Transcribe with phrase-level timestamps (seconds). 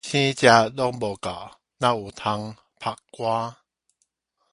[0.03, 0.17] 生食攏無夠，
[1.77, 3.55] 哪有通曬乾